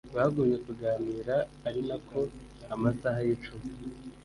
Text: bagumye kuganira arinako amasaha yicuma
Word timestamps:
bagumye 0.15 0.57
kuganira 0.65 1.35
arinako 1.67 2.19
amasaha 2.73 3.19
yicuma 3.27 3.67